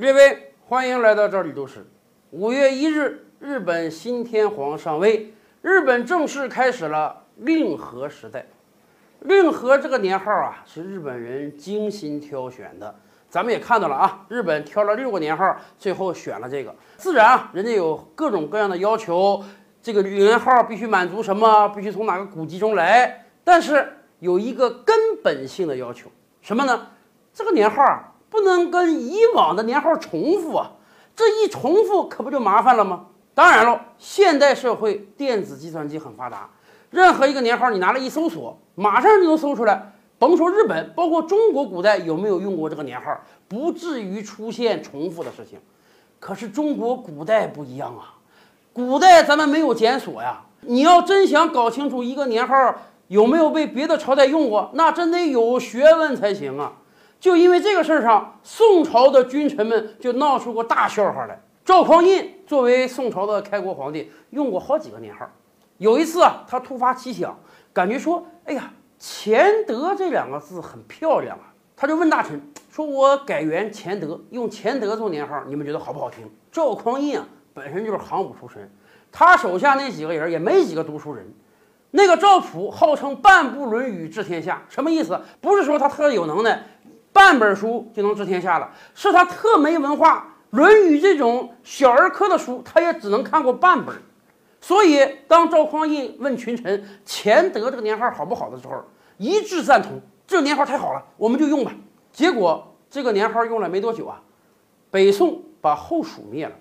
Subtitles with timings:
[0.00, 1.86] 列位，欢迎来到这里都是。
[2.30, 8.46] 五月一日，日本新天皇上位，日本正式开始了令和时代。
[9.20, 12.94] 令和这个年号啊，是日本人精心挑选的。
[13.28, 16.74] 咱们也看到了啊，日本挑了六个年号，最后选了这个。
[16.96, 19.44] 自然啊，人家有各种各样的要求，
[19.82, 21.68] 这个年号必须满足什么？
[21.76, 23.26] 必须从哪个古籍中来？
[23.44, 23.86] 但是
[24.20, 26.08] 有一个根本性的要求，
[26.40, 26.86] 什么呢？
[27.34, 30.70] 这个年号啊，不能跟以往的年号重复啊！
[31.16, 33.06] 这一重复，可不就麻烦了吗？
[33.34, 36.48] 当然了，现代社会电子计算机很发达，
[36.90, 39.92] 任何一个年号你拿来一搜索，马上就能搜出来。
[40.18, 45.58] 甭说日本，包括中国古代有没有用过这个年号，不至于出现重复的事情。
[46.18, 48.14] 可是中国古代不一样啊，
[48.72, 50.42] 古代咱们没有检索呀。
[50.60, 52.74] 你要真想搞清楚一个年号
[53.08, 56.72] 有没有被别的朝代用过，那真得有学问才行啊。
[57.20, 61.38] 就因为这个事儿上，宋朝的君臣们就闹出过大笑话来。
[61.64, 65.30] 赵匡胤作为宋朝的开国皇帝，用过好几个年号。
[65.78, 67.38] 有一次啊，他突发奇想，
[67.72, 72.38] 感觉说：“哎呀。”乾德这两个字很漂亮啊，他就问大臣
[72.70, 78.70] 说：“我改元乾德，用乾德做年号，你们觉得好不好听？”赵匡胤啊，本身就是行伍出身，
[79.10, 81.26] 他手下那几个人也没几个读书人。
[81.92, 85.18] 那个赵普号称半部《论语》治天下，什么意思？
[85.40, 86.62] 不是说他特有能耐，
[87.12, 93.94] 半本书就能治天下了，是他特没文化，《论语》这种小儿科的书，他也只能看过半本。
[94.60, 98.84] 所以，当赵匡胤问群臣“乾德”这个年号好不好的时候，
[99.16, 101.72] 一致赞同，这个年号太好了，我们就用吧。
[102.12, 104.20] 结果这个年号用了没多久啊，
[104.90, 106.52] 北宋把后蜀灭了，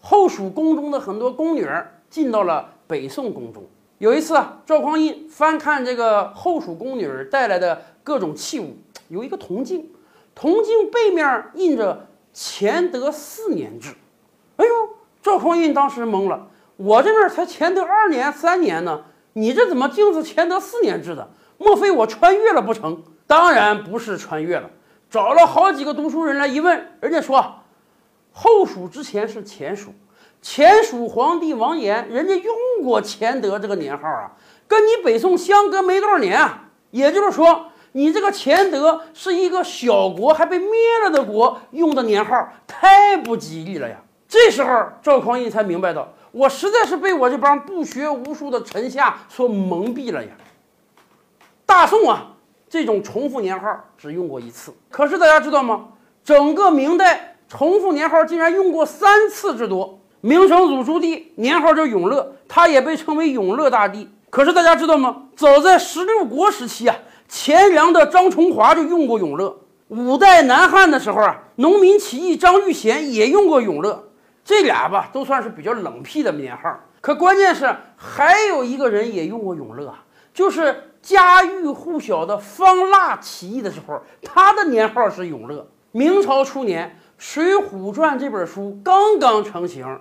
[0.00, 3.64] 后蜀宫中的很多宫女儿进到了北宋宫中。
[3.98, 8.76] 有一次啊，赵匡胤翻看这个后蜀宫女儿带来的各种器物，
[9.08, 9.90] 有一个铜镜，
[10.32, 13.96] 铜镜背面印着“乾德四年制”。
[14.54, 14.70] 哎呦，
[15.20, 16.46] 赵匡胤当时懵了。
[16.76, 21.28] 我这面才乾德二年、三年呢，你这怎么镜子乾德四年制的？
[21.58, 23.02] 莫非我穿越了不成？
[23.26, 24.70] 当然不是穿越了，
[25.10, 27.56] 找了好几个读书人来一问，人家说
[28.30, 29.90] 后蜀之前是前蜀，
[30.40, 34.30] 前蜀皇帝王延人家用过乾德这个年号啊，
[34.68, 40.68] 跟你北宋相隔没多少年啊，也就是说你这个乾德是一个小国还被灭
[41.04, 43.96] 了的国用的年号，太不吉利了呀！
[44.28, 46.12] 这时候赵匡胤才明白到。
[46.32, 50.30] 我实在是被我这帮不学无术的臣下所蒙蔽了呀！
[51.64, 52.32] 大宋啊，
[52.68, 54.74] 这种重复年号只用过一次。
[54.90, 55.88] 可是大家知道吗？
[56.22, 59.98] 整个明代重复年号竟然用过三次之多。
[60.20, 64.10] 明成祖朱棣年号叫永乐，他也被称为永乐大帝。
[64.28, 65.22] 可是大家知道吗？
[65.36, 66.96] 早在十六国时期啊，
[67.28, 69.56] 钱粮的张崇华就用过永乐。
[69.88, 74.08] 五代南汉的时候啊，农民起义张玉贤也用过永乐。
[74.44, 79.92] 这俩吧都算是比较冷僻的年号，可关键是还有一个人也用过永乐，
[80.32, 85.68] 就是家喻户晓的方腊起义的时候，他的年号是永乐。
[85.90, 86.88] 明朝初年，
[87.18, 89.98] 《水浒传》这本书刚刚成型，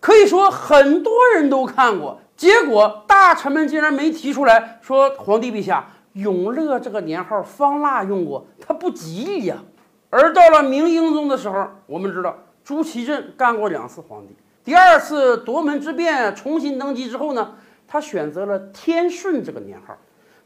[0.00, 9.62] 可以说很多人都看过，结果大臣们竟然没提出来说皇帝陛下永乐这个年号方腊用过，他不吉利呀。
[10.10, 12.36] 而到了明英宗的时候，我们知道。
[12.64, 14.34] 朱祁镇干过两次皇帝，
[14.64, 17.54] 第二次夺门之变重新登基之后呢，
[17.86, 19.96] 他选择了天顺这个年号。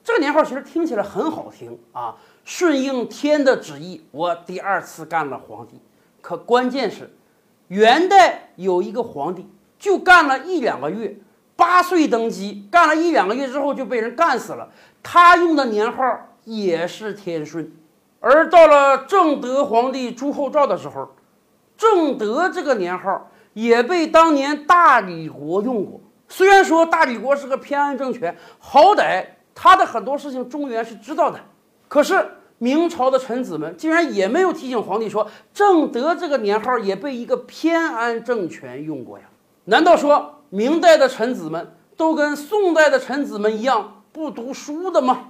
[0.05, 5.81] 这个年号其实听起来很好听啊，顺应天的旨意，我第二次干了皇帝。
[6.21, 7.11] 可关键是，
[7.69, 9.47] 元代有一个皇帝
[9.79, 11.17] 就干了一两个月，
[11.61, 14.69] 八岁登基，干了一两个月之后就被人干死了。
[15.03, 16.03] 他用的年号
[16.45, 17.71] 也是天顺。
[18.19, 21.09] 而到了正德皇帝朱厚照的时候。
[21.77, 25.99] 正德这个年号也被当年大理国用过。
[26.29, 31.41] 虽然说大理国是个偏安政权，好歹他的很多事情中原是知道的。
[31.89, 39.25] 可是明朝的臣子们竟然也没有提醒皇帝说，正德这个年号也被一个偏安政权用过呀？
[39.65, 45.30] 难道说明代的臣子们都跟宋代的臣子们一样不读书的吗？